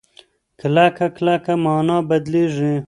کله 0.59 0.85
کله 0.97 1.53
مانا 1.63 1.97
بدلېږي. 2.09 2.73